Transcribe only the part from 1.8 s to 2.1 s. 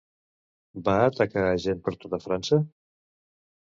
per